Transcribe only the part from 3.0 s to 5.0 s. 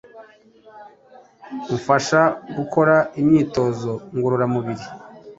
imyitozo ngororamubiri